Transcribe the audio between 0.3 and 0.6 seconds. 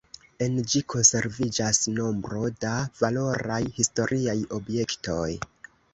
En